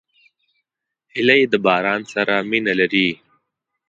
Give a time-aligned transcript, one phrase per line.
[1.13, 3.07] هیلۍ د باران سره مینه لري